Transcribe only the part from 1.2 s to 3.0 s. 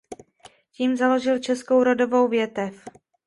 českou rodovou větev.